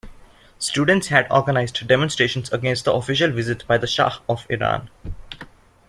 [0.57, 4.89] Students had organized demonstrations against the official visit by the Shah of Iran.